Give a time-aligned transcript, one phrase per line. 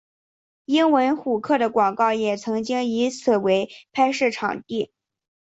[0.65, 4.91] 英文虎报的广告也曾经以此为拍摄场地。